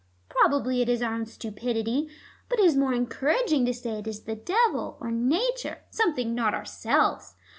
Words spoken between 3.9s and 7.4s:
it is the devil or nature, something not ourselves.